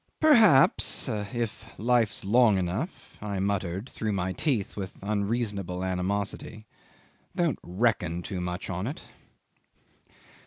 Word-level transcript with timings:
"Perhaps. 0.19 1.07
If 1.09 1.69
life's 1.77 2.25
long 2.25 2.57
enough," 2.57 3.19
I 3.21 3.37
muttered 3.39 3.87
through 3.87 4.13
my 4.13 4.33
teeth 4.33 4.75
with 4.75 4.97
unreasonable 5.03 5.83
animosity. 5.83 6.65
"Don't 7.35 7.59
reckon 7.61 8.23
too 8.23 8.41
much 8.41 8.67
on 8.67 8.87
it." 8.87 9.03